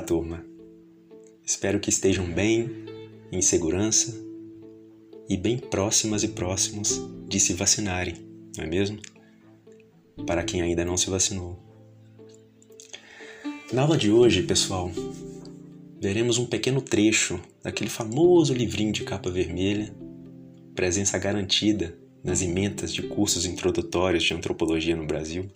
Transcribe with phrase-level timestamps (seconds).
[0.00, 0.44] Turma.
[1.44, 2.70] Espero que estejam bem,
[3.32, 4.14] em segurança
[5.28, 8.14] e bem próximas e próximos de se vacinarem,
[8.56, 8.98] não é mesmo?
[10.26, 11.58] Para quem ainda não se vacinou.
[13.72, 14.90] Na aula de hoje, pessoal,
[16.00, 19.94] veremos um pequeno trecho daquele famoso livrinho de capa vermelha,
[20.74, 25.48] presença garantida nas ementas de cursos introdutórios de antropologia no Brasil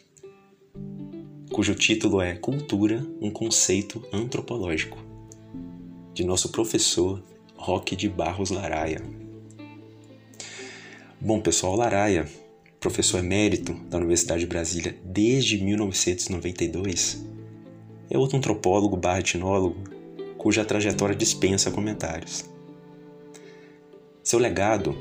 [1.54, 4.98] cujo título é Cultura, um conceito antropológico,
[6.12, 7.22] de nosso professor
[7.54, 9.00] Roque de Barros Laraia.
[11.20, 12.28] Bom, pessoal, Laraia,
[12.80, 17.24] professor emérito da Universidade de Brasília desde 1992,
[18.10, 19.76] é outro antropólogo barra etnólogo
[20.36, 22.50] cuja trajetória dispensa comentários.
[24.24, 24.92] Seu legado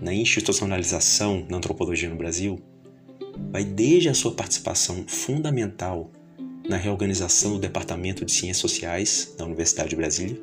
[0.00, 2.58] na institucionalização da antropologia no Brasil
[3.50, 6.10] vai desde a sua participação fundamental
[6.68, 10.40] na reorganização do Departamento de Ciências Sociais da Universidade de Brasília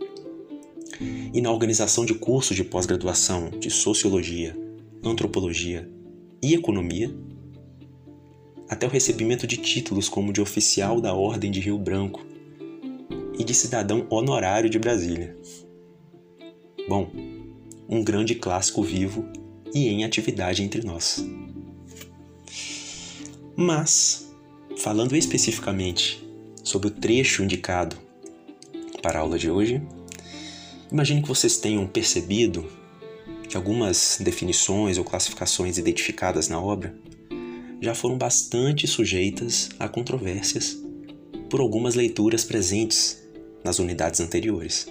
[1.33, 4.57] e na organização de cursos de pós-graduação de Sociologia,
[5.03, 5.89] Antropologia
[6.41, 7.13] e Economia,
[8.67, 12.25] até o recebimento de títulos como de oficial da Ordem de Rio Branco
[13.37, 15.35] e de cidadão honorário de Brasília.
[16.87, 17.09] Bom,
[17.87, 19.25] um grande clássico vivo
[19.73, 21.25] e em atividade entre nós.
[23.61, 24.31] Mas,
[24.77, 26.25] falando especificamente
[26.63, 27.97] sobre o trecho indicado
[29.03, 29.81] para a aula de hoje,
[30.89, 32.65] imagine que vocês tenham percebido
[33.49, 36.95] que algumas definições ou classificações identificadas na obra
[37.81, 40.77] já foram bastante sujeitas a controvérsias
[41.49, 43.21] por algumas leituras presentes
[43.61, 44.87] nas unidades anteriores,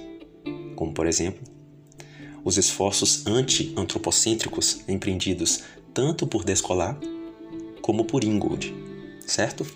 [0.77, 1.42] como por exemplo,
[2.44, 5.62] os esforços anti-antropocêntricos empreendidos
[5.94, 7.00] tanto por Descolar
[7.88, 8.75] como por Ingold,
[9.26, 9.66] certo?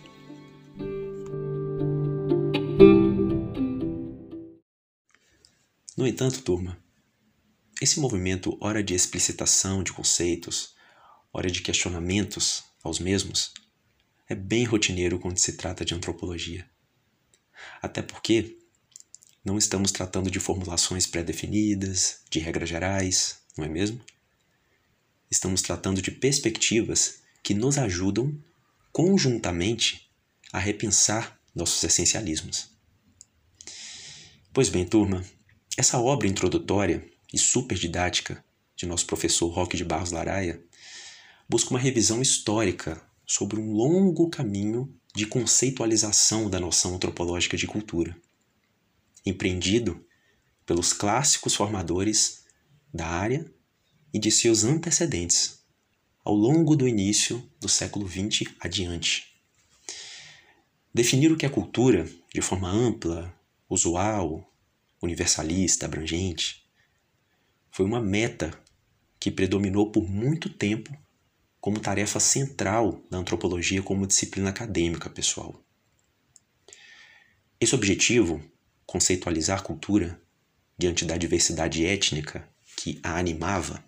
[5.97, 6.77] No entanto, turma,
[7.81, 10.75] esse movimento, ora de explicitação de conceitos,
[11.33, 13.55] ora de questionamentos aos mesmos,
[14.29, 16.69] é bem rotineiro quando se trata de antropologia.
[17.81, 18.59] Até porque
[19.43, 24.05] não estamos tratando de formulações pré-definidas, de regras gerais, não é mesmo?
[25.31, 28.39] Estamos tratando de perspectivas que nos ajudam
[28.93, 30.11] conjuntamente
[30.53, 32.71] a repensar nossos essencialismos.
[34.53, 35.25] Pois bem, turma,
[35.77, 38.45] essa obra introdutória e super didática
[38.77, 40.63] de nosso professor Roque de Barros Laraia
[41.49, 48.17] busca uma revisão histórica sobre um longo caminho de conceitualização da noção antropológica de cultura,
[49.25, 50.05] empreendido
[50.67, 52.45] pelos clássicos formadores
[52.93, 53.51] da área
[54.13, 55.62] e de seus antecedentes,
[56.25, 59.27] ao longo do início do século XX adiante.
[60.95, 63.35] Definir o que é cultura de forma ampla,
[63.69, 64.49] usual,
[65.03, 66.65] universalista, abrangente,
[67.71, 68.53] foi uma meta
[69.19, 70.97] que predominou por muito tempo
[71.61, 75.65] como tarefa central da antropologia como disciplina acadêmica pessoal.
[77.61, 78.43] Esse objetivo,
[78.85, 80.21] conceitualizar cultura
[80.77, 83.85] diante da diversidade étnica que a animava,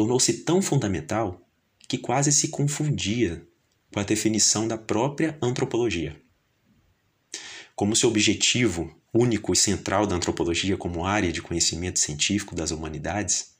[0.00, 1.46] tornou-se tão fundamental
[1.86, 3.46] que quase se confundia
[3.92, 6.18] com a definição da própria antropologia.
[7.76, 13.56] Como seu objetivo único e central da antropologia como área de conhecimento científico das humanidades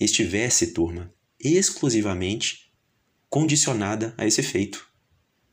[0.00, 2.72] estivesse, turma, exclusivamente
[3.28, 4.88] condicionada a esse efeito,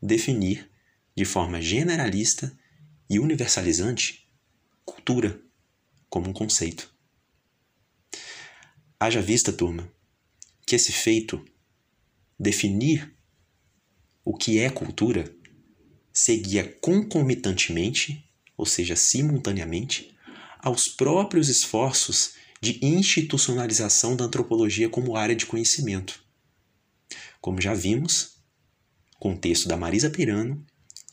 [0.02, 0.72] definir
[1.14, 2.58] de forma generalista
[3.10, 4.32] e universalizante
[4.86, 5.42] cultura
[6.10, 6.91] como um conceito.
[9.02, 9.92] Haja vista, turma,
[10.64, 11.44] que esse feito,
[12.40, 13.12] definir
[14.24, 15.36] o que é cultura,
[16.14, 18.24] seguia concomitantemente,
[18.56, 20.16] ou seja, simultaneamente,
[20.60, 26.24] aos próprios esforços de institucionalização da antropologia como área de conhecimento.
[27.42, 28.38] Como já vimos,
[29.18, 30.64] com o texto da Marisa Pirano,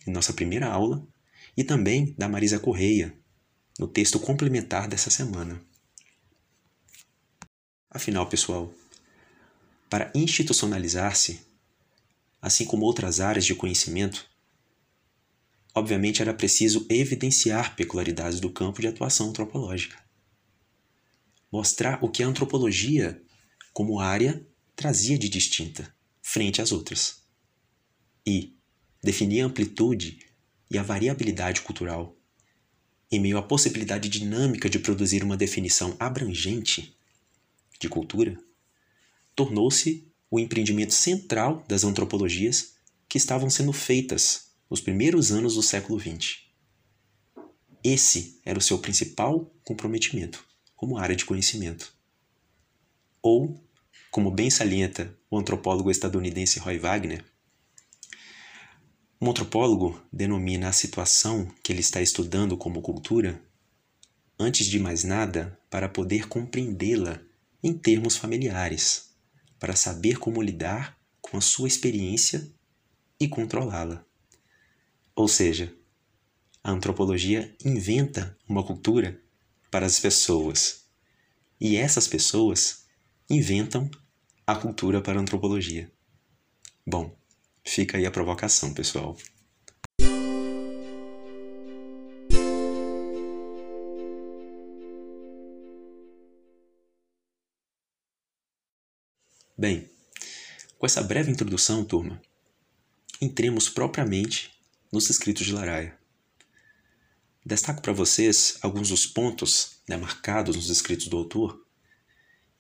[0.06, 1.08] em nossa primeira aula,
[1.56, 3.18] e também da Marisa Correia,
[3.78, 5.66] no texto complementar dessa semana.
[7.90, 8.72] Afinal, pessoal,
[9.88, 11.40] para institucionalizar-se,
[12.40, 14.28] assim como outras áreas de conhecimento,
[15.74, 19.96] obviamente era preciso evidenciar peculiaridades do campo de atuação antropológica.
[21.50, 23.22] Mostrar o que a antropologia,
[23.72, 24.46] como área,
[24.76, 25.90] trazia de distinta
[26.20, 27.22] frente às outras.
[28.26, 28.54] E
[29.02, 30.26] definir a amplitude
[30.70, 32.14] e a variabilidade cultural,
[33.10, 36.97] em meio à possibilidade dinâmica de produzir uma definição abrangente
[37.78, 38.36] de cultura,
[39.34, 42.74] tornou-se o empreendimento central das antropologias
[43.08, 46.38] que estavam sendo feitas nos primeiros anos do século XX.
[47.82, 50.44] Esse era o seu principal comprometimento
[50.76, 51.92] como área de conhecimento.
[53.22, 53.60] Ou,
[54.10, 57.24] como bem salienta o antropólogo estadunidense Roy Wagner,
[59.20, 63.42] um antropólogo denomina a situação que ele está estudando como cultura,
[64.38, 67.20] antes de mais nada, para poder compreendê-la
[67.62, 69.10] em termos familiares,
[69.58, 72.50] para saber como lidar com a sua experiência
[73.20, 74.04] e controlá-la.
[75.14, 75.74] Ou seja,
[76.62, 79.20] a antropologia inventa uma cultura
[79.70, 80.84] para as pessoas,
[81.60, 82.86] e essas pessoas
[83.28, 83.90] inventam
[84.46, 85.90] a cultura para a antropologia.
[86.86, 87.18] Bom,
[87.68, 89.14] Fica aí a provocação, pessoal.
[99.58, 99.90] Bem,
[100.78, 102.22] com essa breve introdução, turma,
[103.20, 104.52] entremos propriamente
[104.92, 105.98] nos escritos de Laraia.
[107.44, 111.66] Destaco para vocês alguns dos pontos né, marcados nos escritos do autor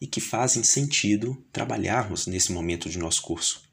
[0.00, 3.68] e que fazem sentido trabalharmos nesse momento de nosso curso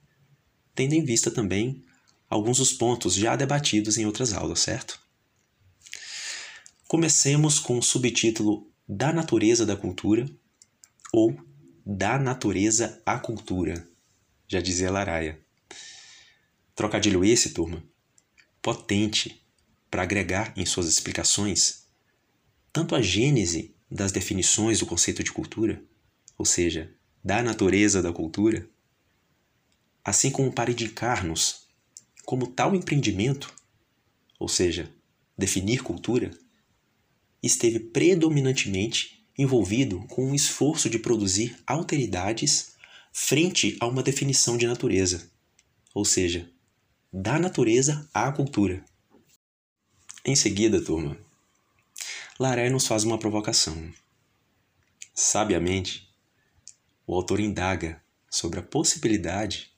[0.75, 1.83] tendo em vista também
[2.29, 4.99] alguns dos pontos já debatidos em outras aulas, certo?
[6.87, 10.29] Comecemos com o subtítulo Da Natureza da Cultura
[11.13, 11.35] ou
[11.87, 13.87] Da Natureza à Cultura,
[14.47, 15.39] já dizia Laraia.
[16.73, 17.83] Trocadilho esse, turma,
[18.59, 19.45] potente
[19.91, 21.87] para agregar em suas explicações
[22.73, 25.79] tanto a gênese das definições do conceito de cultura,
[26.39, 26.91] ou seja,
[27.23, 28.67] da natureza da cultura,
[30.03, 31.67] assim como para indicar-nos
[32.25, 33.53] como tal empreendimento,
[34.39, 34.91] ou seja,
[35.37, 36.31] definir cultura,
[37.43, 42.75] esteve predominantemente envolvido com um esforço de produzir alteridades
[43.11, 45.29] frente a uma definição de natureza,
[45.93, 46.49] ou seja,
[47.11, 48.83] da natureza à cultura.
[50.23, 51.17] Em seguida, turma,
[52.39, 53.93] Laré nos faz uma provocação.
[55.13, 56.09] Sabiamente,
[57.07, 59.71] o autor indaga sobre a possibilidade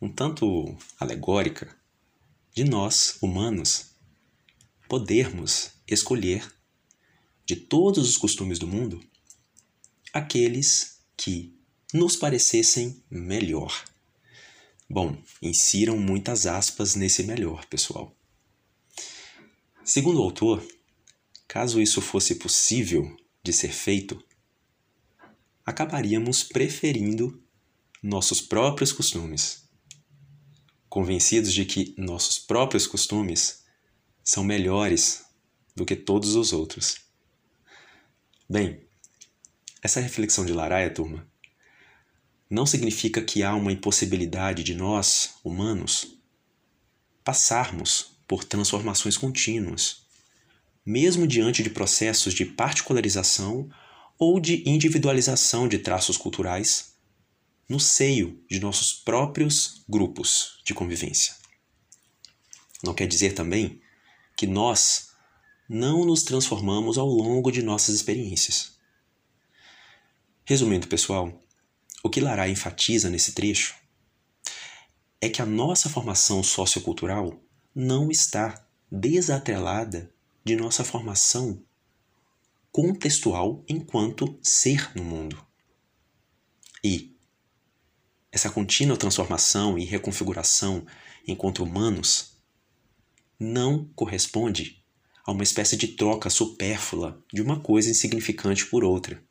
[0.00, 1.76] um tanto alegórica
[2.54, 3.90] de nós, humanos,
[4.88, 6.50] podermos escolher
[7.50, 9.04] de todos os costumes do mundo
[10.12, 11.52] aqueles que
[11.92, 13.84] nos parecessem melhor.
[14.88, 18.14] Bom, insiram muitas aspas nesse melhor, pessoal.
[19.84, 20.64] Segundo o autor,
[21.48, 24.22] caso isso fosse possível de ser feito,
[25.66, 27.42] acabaríamos preferindo
[28.00, 29.68] nossos próprios costumes
[30.88, 33.64] convencidos de que nossos próprios costumes
[34.22, 35.24] são melhores
[35.74, 37.09] do que todos os outros.
[38.50, 38.80] Bem,
[39.80, 41.24] essa reflexão de Laraia, turma,
[42.50, 46.18] não significa que há uma impossibilidade de nós, humanos,
[47.22, 50.02] passarmos por transformações contínuas,
[50.84, 53.70] mesmo diante de processos de particularização
[54.18, 56.96] ou de individualização de traços culturais
[57.68, 61.36] no seio de nossos próprios grupos de convivência.
[62.82, 63.80] Não quer dizer também
[64.36, 65.09] que nós
[65.72, 68.76] não nos transformamos ao longo de nossas experiências.
[70.44, 71.32] Resumindo, pessoal,
[72.02, 73.76] o que Lara enfatiza nesse trecho
[75.20, 77.40] é que a nossa formação sociocultural
[77.72, 80.12] não está desatrelada
[80.44, 81.62] de nossa formação
[82.72, 85.40] contextual enquanto ser no mundo.
[86.82, 87.16] E,
[88.32, 90.84] essa contínua transformação e reconfiguração
[91.28, 92.42] enquanto humanos
[93.38, 94.79] não corresponde
[95.26, 99.22] a uma espécie de troca supérflua de uma coisa insignificante por outra,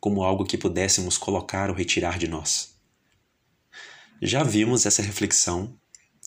[0.00, 2.74] como algo que pudéssemos colocar ou retirar de nós.
[4.20, 5.76] Já vimos essa reflexão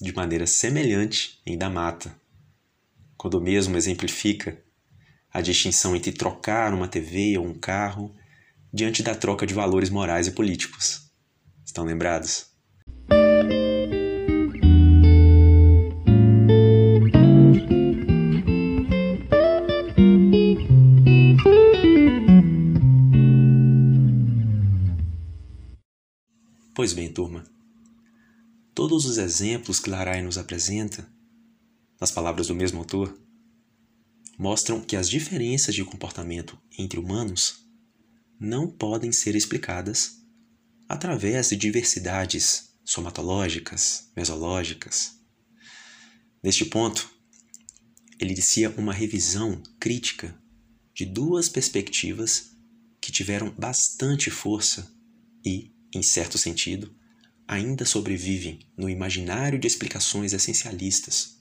[0.01, 2.19] de maneira semelhante em Damata,
[3.17, 4.61] quando mesmo exemplifica
[5.31, 8.15] a distinção entre trocar uma TV ou um carro
[8.73, 11.09] diante da troca de valores morais e políticos.
[11.65, 12.54] Estão lembrados?
[26.75, 27.49] Pois bem, turma,
[28.73, 31.09] todos os exemplos que Larai nos apresenta,
[32.01, 33.17] nas palavras do mesmo autor,
[34.37, 37.65] mostram que as diferenças de comportamento entre humanos
[38.37, 40.17] não podem ser explicadas
[40.89, 45.17] através de diversidades somatológicas, mesológicas.
[46.43, 47.09] Neste ponto,
[48.19, 50.37] ele inicia uma revisão crítica
[50.93, 52.51] de duas perspectivas
[52.99, 54.93] que tiveram bastante força
[55.45, 56.93] e, em certo sentido,
[57.47, 61.35] ainda sobrevivem no imaginário de explicações essencialistas,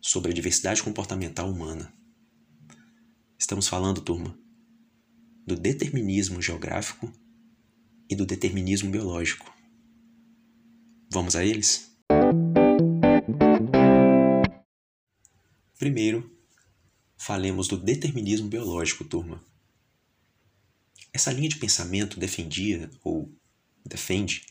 [0.00, 1.92] sobre a diversidade comportamental humana.
[3.38, 4.38] Estamos falando, turma,
[5.44, 7.12] do determinismo geográfico
[8.08, 9.52] e do determinismo biológico.
[11.10, 11.90] Vamos a eles?
[15.78, 16.30] Primeiro,
[17.16, 19.44] falemos do determinismo biológico, turma.
[21.12, 23.34] Essa linha de pensamento defendia, ou
[23.86, 24.44] defende,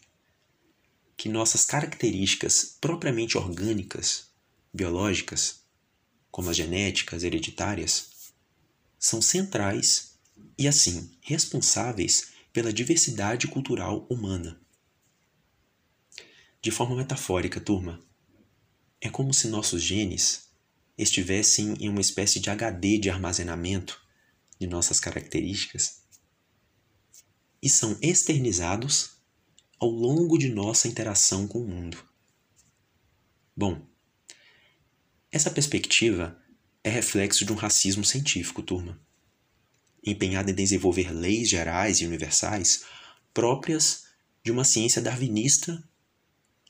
[1.18, 4.27] que nossas características propriamente orgânicas,
[4.74, 5.62] biológicas,
[6.30, 8.10] como as genéticas hereditárias,
[9.00, 10.18] são centrais
[10.58, 14.60] e, assim, responsáveis pela diversidade cultural humana.
[16.62, 18.04] De forma metafórica, turma,
[19.00, 20.50] é como se nossos genes
[20.98, 24.01] estivessem em uma espécie de HD de armazenamento
[24.60, 26.01] de nossas características
[27.62, 29.14] e são externizados
[29.79, 32.03] ao longo de nossa interação com o mundo.
[33.55, 33.86] Bom,
[35.32, 36.39] essa perspectiva
[36.84, 39.00] é reflexo de um racismo científico, turma,
[40.05, 42.86] empenhado em desenvolver leis gerais e universais
[43.34, 44.05] próprias
[44.44, 45.84] de uma ciência darwinista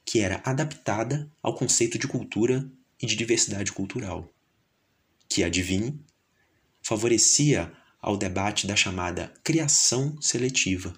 [0.06, 2.70] que era adaptada ao conceito de cultura
[3.02, 4.34] e de diversidade cultural,
[5.28, 6.00] que, adivinhe,
[6.82, 10.94] favorecia ao debate da chamada criação seletiva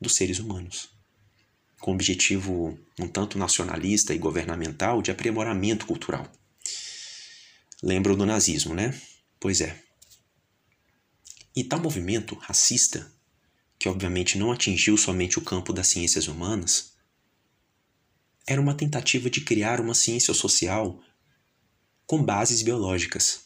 [0.00, 0.90] dos seres humanos,
[1.80, 6.30] com objetivo um tanto nacionalista e governamental de aprimoramento cultural.
[7.82, 8.94] Lembram do nazismo, né?
[9.40, 9.82] Pois é.
[11.56, 13.10] E tal movimento racista,
[13.78, 16.92] que obviamente não atingiu somente o campo das ciências humanas,
[18.46, 21.00] era uma tentativa de criar uma ciência social
[22.06, 23.44] com bases biológicas,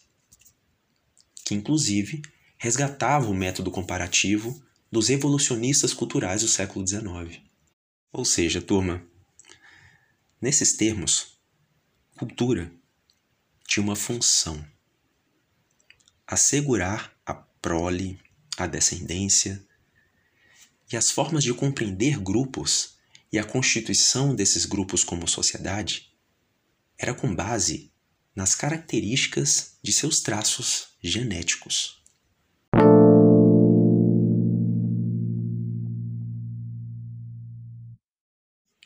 [1.45, 2.23] que inclusive
[2.59, 4.61] resgatava o método comparativo
[4.91, 7.41] dos evolucionistas culturais do século XIX.
[8.17, 9.05] Ou seja, turma,
[10.41, 11.37] nesses termos,
[12.17, 12.73] cultura
[13.67, 14.65] tinha uma função:
[16.25, 18.21] assegurar a prole,
[18.57, 19.67] a descendência
[20.93, 22.99] e as formas de compreender grupos
[23.33, 26.15] e a constituição desses grupos como sociedade
[26.97, 27.93] era com base
[28.33, 32.01] nas características de seus traços genéticos.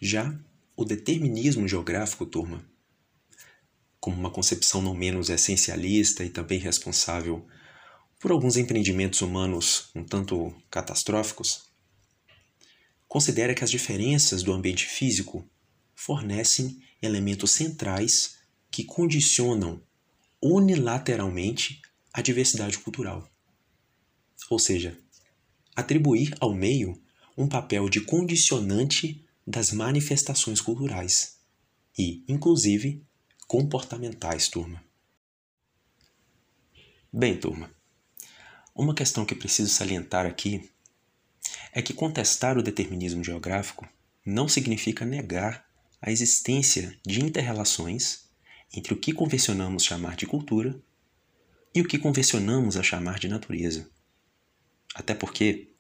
[0.01, 0.39] Já
[0.77, 2.65] o determinismo geográfico, turma,
[3.99, 7.45] como uma concepção não menos essencialista e também responsável
[8.21, 11.69] por alguns empreendimentos humanos um tanto catastróficos,
[13.09, 15.49] considera que as diferenças do ambiente físico
[15.95, 18.39] fornecem elementos centrais
[18.71, 19.83] que condicionam
[20.41, 23.29] unilateralmente a diversidade cultural.
[24.49, 24.97] Ou seja,
[25.75, 27.01] atribuir ao meio
[27.37, 31.39] um papel de condicionante das manifestações culturais
[31.99, 33.03] e, inclusive,
[33.47, 34.85] comportamentais, turma.
[37.11, 37.71] Bem, turma,
[38.75, 40.71] uma questão que preciso salientar aqui
[41.73, 43.89] é que contestar o determinismo geográfico
[44.23, 45.67] não significa negar
[45.99, 48.29] a existência de interrelações
[48.71, 50.79] entre o que convencionamos chamar de cultura
[51.75, 53.89] e o que convencionamos a chamar de natureza.
[54.95, 55.73] Até porque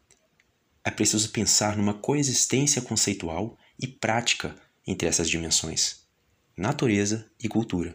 [0.89, 6.07] é preciso pensar numa coexistência conceitual e prática entre essas dimensões,
[6.57, 7.95] natureza e cultura,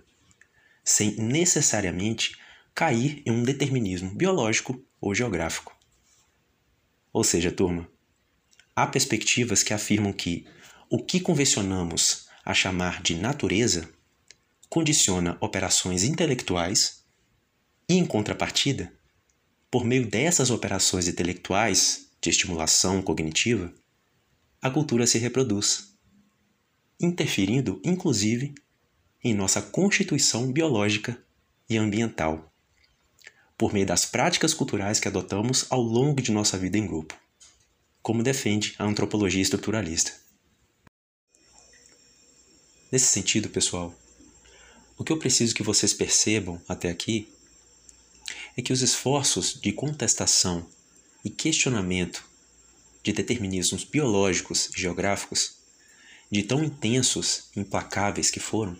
[0.83, 2.38] sem necessariamente
[2.75, 5.75] cair em um determinismo biológico ou geográfico.
[7.12, 7.89] Ou seja, turma,
[8.75, 10.45] há perspectivas que afirmam que
[10.88, 13.89] o que convencionamos a chamar de natureza
[14.69, 17.03] condiciona operações intelectuais
[17.89, 18.93] e, em contrapartida,
[19.71, 23.74] por meio dessas operações intelectuais de estimulação cognitiva,
[24.62, 25.94] a cultura se reproduz,
[26.98, 28.56] interferindo inclusive
[29.22, 31.22] em nossa constituição biológica
[31.70, 32.50] e ambiental,
[33.58, 37.13] por meio das práticas culturais que adotamos ao longo de nossa vida em grupo,
[38.01, 40.13] como defende a antropologia estruturalista.
[42.89, 43.94] Nesse sentido, pessoal,
[44.98, 47.27] o que eu preciso que vocês percebam até aqui
[48.56, 50.65] é que os esforços de contestação
[51.24, 52.24] e questionamento
[53.03, 55.56] de determinismos biológicos e geográficos,
[56.32, 58.77] de tão intensos e implacáveis que foram,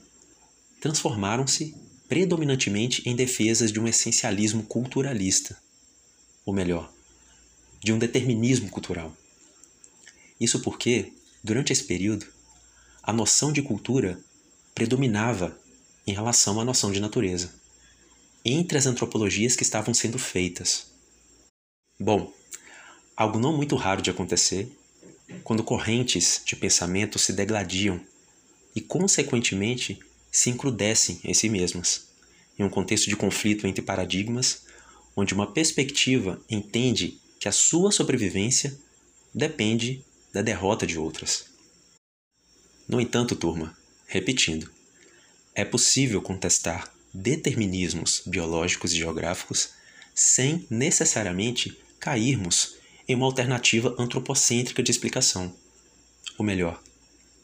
[0.82, 1.76] transformaram-se
[2.08, 5.58] predominantemente em defesas de um essencialismo culturalista,
[6.46, 6.92] ou melhor,
[7.82, 9.16] de um determinismo cultural.
[10.40, 12.26] Isso porque, durante esse período,
[13.02, 14.20] a noção de cultura
[14.74, 15.58] predominava
[16.06, 17.54] em relação à noção de natureza,
[18.44, 20.93] entre as antropologias que estavam sendo feitas.
[22.04, 22.34] Bom,
[23.16, 24.70] algo não muito raro de acontecer
[25.42, 27.98] quando correntes de pensamento se degladiam
[28.76, 29.98] e, consequentemente,
[30.30, 32.10] se encrudecem em si mesmas,
[32.60, 34.64] em um contexto de conflito entre paradigmas,
[35.16, 38.78] onde uma perspectiva entende que a sua sobrevivência
[39.34, 41.46] depende da derrota de outras.
[42.86, 44.70] No entanto, turma, repetindo,
[45.56, 49.70] é possível contestar determinismos biológicos e geográficos
[50.14, 52.76] sem necessariamente cairmos
[53.08, 55.56] em uma alternativa antropocêntrica de explicação.
[56.38, 56.84] Ou melhor,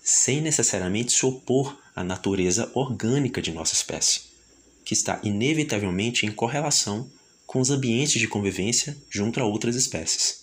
[0.03, 4.23] sem necessariamente se opor à natureza orgânica de nossa espécie,
[4.83, 7.09] que está inevitavelmente em correlação
[7.47, 10.38] com os ambientes de convivência junto a outras espécies.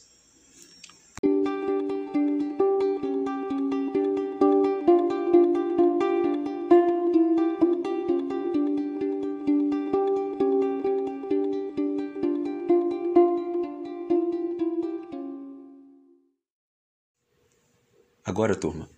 [18.46, 18.88] Agora, turma,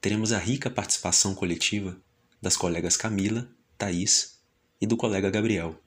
[0.00, 1.96] teremos a rica participação coletiva
[2.42, 4.40] das colegas Camila, Thaís
[4.80, 5.80] e do colega Gabriel,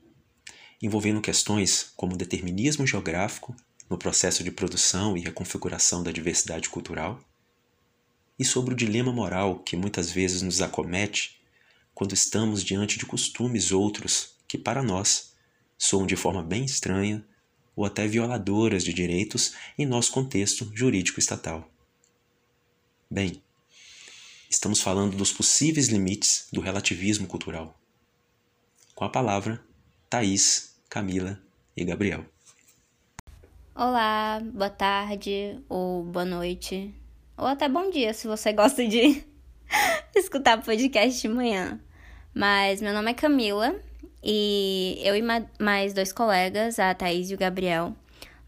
[0.81, 3.53] envolvendo questões como determinismo geográfico
[3.89, 7.19] no processo de produção e reconfiguração da diversidade cultural,
[8.39, 11.41] e sobre o dilema moral que muitas vezes nos acomete
[11.93, 15.33] quando estamos diante de costumes outros que, para nós,
[15.77, 17.27] soam de forma bem estranha
[17.75, 21.69] ou até violadoras de direitos em nosso contexto jurídico estatal.
[23.11, 23.41] Bem,
[24.47, 27.75] estamos falando dos possíveis limites do relativismo cultural.
[28.93, 29.59] Com a palavra,
[30.07, 31.41] Thaís, Camila
[31.75, 32.23] e Gabriel.
[33.73, 36.93] Olá, boa tarde ou boa noite,
[37.35, 39.23] ou até bom dia se você gosta de
[40.15, 41.81] escutar podcast de manhã.
[42.31, 43.75] Mas meu nome é Camila
[44.23, 45.23] e eu e
[45.59, 47.95] mais dois colegas, a Thaís e o Gabriel,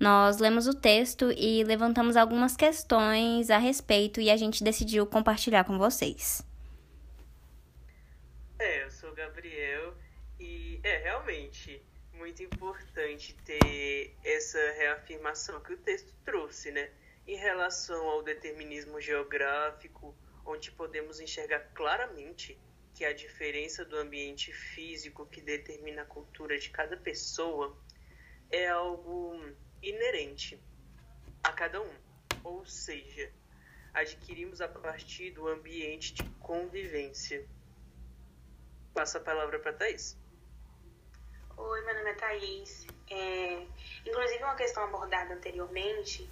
[0.01, 5.63] nós lemos o texto e levantamos algumas questões a respeito e a gente decidiu compartilhar
[5.63, 6.43] com vocês.
[8.57, 9.93] É, eu sou o Gabriel
[10.39, 11.79] e é realmente
[12.15, 16.89] muito importante ter essa reafirmação que o texto trouxe, né?
[17.27, 22.59] Em relação ao determinismo geográfico, onde podemos enxergar claramente
[22.95, 27.77] que a diferença do ambiente físico que determina a cultura de cada pessoa
[28.49, 29.39] é algo
[29.81, 30.59] inerente
[31.43, 31.93] a cada um,
[32.43, 33.31] ou seja,
[33.93, 37.45] adquirimos a partir do ambiente de convivência.
[38.93, 40.17] Passa a palavra para Thaís.
[41.57, 42.87] Oi, meu nome é Thaís.
[43.09, 43.65] É,
[44.05, 46.29] inclusive, uma questão abordada anteriormente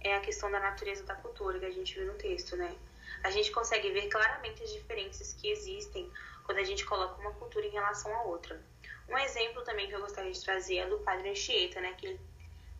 [0.00, 2.76] é a questão da natureza da cultura que a gente viu no texto, né?
[3.22, 6.10] A gente consegue ver claramente as diferenças que existem
[6.44, 8.60] quando a gente coloca uma cultura em relação à outra.
[9.08, 11.92] Um exemplo também que eu gostaria de trazer é do padre Anchieta, né?
[11.94, 12.20] Que ele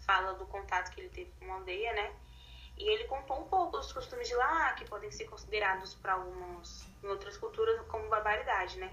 [0.06, 2.14] fala do contato que ele teve com uma aldeia, né?
[2.76, 6.86] E ele contou um pouco dos costumes de lá, que podem ser considerados para algumas,
[7.02, 8.92] em outras culturas, como barbaridade, né?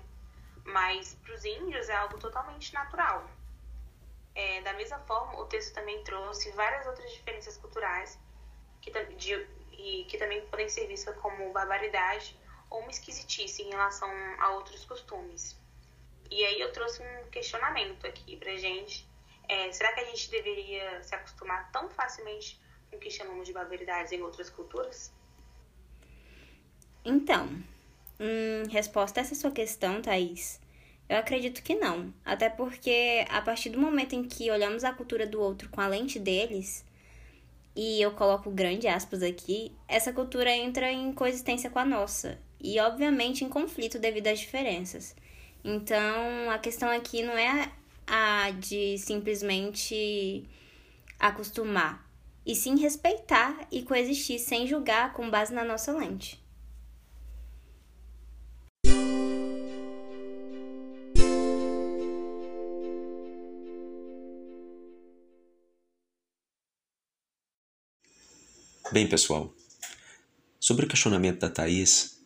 [0.66, 3.28] Mas para os índios é algo totalmente natural.
[4.36, 8.20] É, da mesma forma, o texto também trouxe várias outras diferenças culturais
[8.82, 12.38] que, de, e, que também podem ser vistas como barbaridade
[12.70, 15.60] ou uma esquisitice em relação a outros costumes.
[16.30, 19.08] E aí eu trouxe um questionamento aqui pra gente,
[19.50, 23.54] é, será que a gente deveria se acostumar tão facilmente com o que chamamos de
[23.54, 25.12] barbaridades em outras culturas?
[27.04, 27.50] Então,
[28.20, 30.62] em resposta a essa sua questão, Thaís,
[31.10, 32.14] eu acredito que não.
[32.24, 35.88] Até porque a partir do momento em que olhamos a cultura do outro com a
[35.88, 36.86] lente deles,
[37.76, 42.40] e eu coloco grande aspas aqui, essa cultura entra em coexistência com a nossa.
[42.60, 45.16] E obviamente em conflito devido às diferenças.
[45.64, 47.72] Então, a questão aqui não é
[48.10, 50.44] a de simplesmente
[51.20, 52.10] acostumar,
[52.46, 56.44] e sim respeitar e coexistir sem julgar com base na nossa lente.
[68.92, 69.54] Bem, pessoal,
[70.60, 72.20] sobre o questionamento da Thais,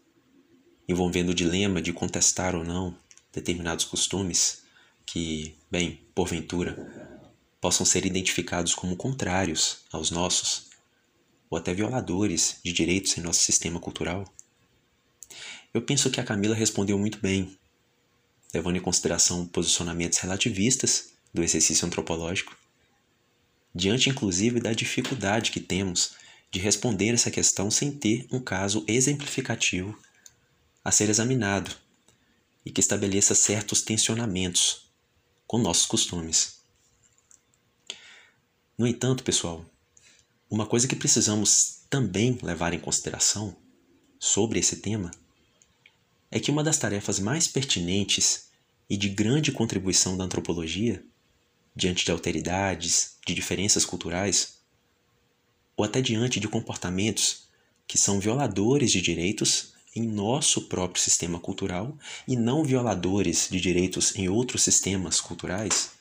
[0.87, 2.97] envolvendo o dilema de contestar ou não
[3.33, 4.62] determinados costumes,
[5.05, 7.21] que, bem, porventura,
[7.61, 10.69] possam ser identificados como contrários aos nossos,
[11.49, 14.25] ou até violadores de direitos em nosso sistema cultural?
[15.73, 17.57] Eu penso que a Camila respondeu muito bem,
[18.53, 22.55] levando em consideração posicionamentos relativistas do exercício antropológico,
[23.73, 26.15] diante inclusive da dificuldade que temos
[26.51, 29.97] de responder essa questão sem ter um caso exemplificativo
[30.83, 31.75] a ser examinado
[32.65, 34.91] e que estabeleça certos tensionamentos
[35.53, 36.61] com nossos costumes.
[38.75, 39.63] No entanto, pessoal,
[40.49, 43.55] uma coisa que precisamos também levar em consideração
[44.19, 45.11] sobre esse tema
[46.31, 48.45] é que uma das tarefas mais pertinentes
[48.89, 51.05] e de grande contribuição da antropologia,
[51.75, 54.57] diante de alteridades, de diferenças culturais,
[55.77, 57.43] ou até diante de comportamentos
[57.85, 64.15] que são violadores de direitos em nosso próprio sistema cultural e não violadores de direitos
[64.15, 65.91] em outros sistemas culturais,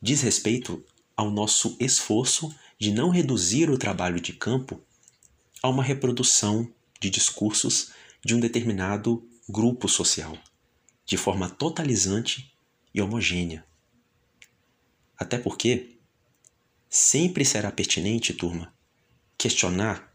[0.00, 0.84] diz respeito
[1.16, 4.80] ao nosso esforço de não reduzir o trabalho de campo
[5.62, 7.90] a uma reprodução de discursos
[8.24, 10.36] de um determinado grupo social,
[11.04, 12.52] de forma totalizante
[12.94, 13.64] e homogênea.
[15.16, 15.96] Até porque
[16.88, 18.72] sempre será pertinente, turma,
[19.36, 20.07] questionar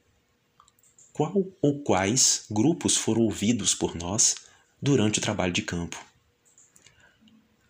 [1.13, 4.35] qual ou quais grupos foram ouvidos por nós
[4.81, 6.03] durante o trabalho de campo.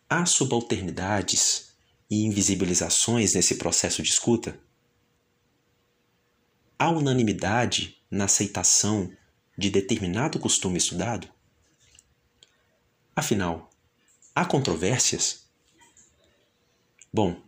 [0.10, 1.73] Há subalternidades
[2.10, 4.58] e invisibilizações nesse processo de escuta?
[6.79, 9.12] Há unanimidade na aceitação
[9.58, 11.27] de determinado costume estudado?
[13.15, 13.69] Afinal,
[14.34, 15.43] há controvérsias?
[17.12, 17.43] Bom,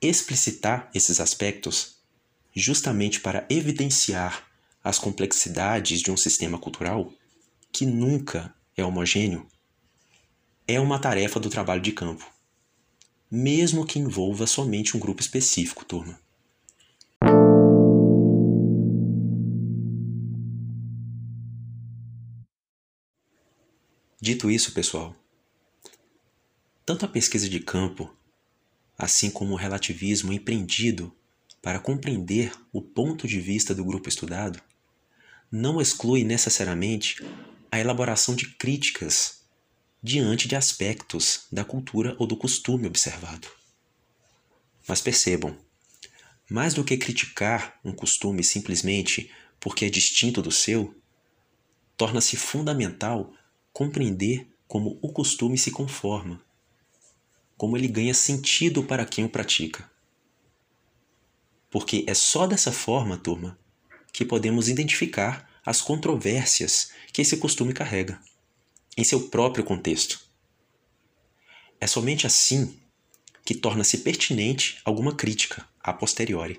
[0.00, 1.96] explicitar esses aspectos
[2.54, 4.45] justamente para evidenciar
[4.86, 7.12] as complexidades de um sistema cultural
[7.72, 9.44] que nunca é homogêneo
[10.64, 12.24] é uma tarefa do trabalho de campo,
[13.28, 16.20] mesmo que envolva somente um grupo específico, turma.
[24.20, 25.16] Dito isso, pessoal,
[26.84, 28.08] tanto a pesquisa de campo,
[28.96, 31.12] assim como o relativismo empreendido
[31.60, 34.62] para compreender o ponto de vista do grupo estudado,
[35.56, 37.24] não exclui necessariamente
[37.72, 39.40] a elaboração de críticas
[40.02, 43.48] diante de aspectos da cultura ou do costume observado.
[44.86, 45.56] Mas percebam,
[46.48, 50.94] mais do que criticar um costume simplesmente porque é distinto do seu,
[51.96, 53.32] torna-se fundamental
[53.72, 56.44] compreender como o costume se conforma,
[57.56, 59.90] como ele ganha sentido para quem o pratica.
[61.70, 63.58] Porque é só dessa forma, turma,
[64.16, 68.18] que podemos identificar as controvérsias que esse costume carrega,
[68.96, 70.18] em seu próprio contexto.
[71.78, 72.80] É somente assim
[73.44, 76.58] que torna-se pertinente alguma crítica a posteriori.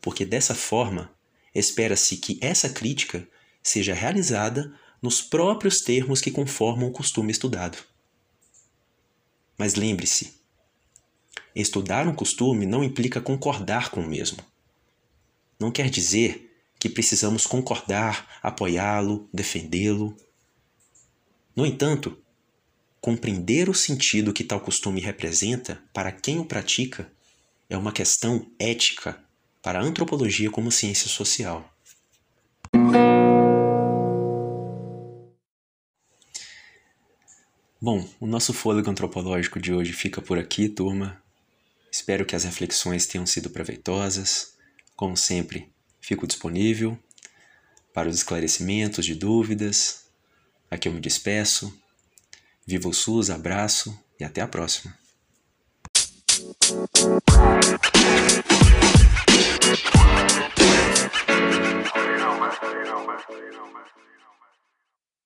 [0.00, 1.14] Porque dessa forma,
[1.54, 3.28] espera-se que essa crítica
[3.62, 7.76] seja realizada nos próprios termos que conformam o costume estudado.
[9.58, 10.40] Mas lembre-se,
[11.54, 14.51] estudar um costume não implica concordar com o mesmo.
[15.62, 20.16] Não quer dizer que precisamos concordar, apoiá-lo, defendê-lo.
[21.54, 22.20] No entanto,
[23.00, 27.08] compreender o sentido que tal costume representa para quem o pratica
[27.70, 29.22] é uma questão ética
[29.62, 31.72] para a antropologia como ciência social.
[37.80, 41.22] Bom, o nosso fôlego antropológico de hoje fica por aqui, turma.
[41.88, 44.52] Espero que as reflexões tenham sido proveitosas.
[45.02, 45.68] Como sempre,
[46.00, 46.96] fico disponível
[47.92, 50.04] para os esclarecimentos de dúvidas.
[50.70, 51.76] Aqui eu me despeço.
[52.64, 54.96] Viva o SUS, abraço e até a próxima.
[56.38, 56.48] you
[62.18, 62.52] know, man.
[62.70, 63.04] You know,
[63.72, 63.82] man.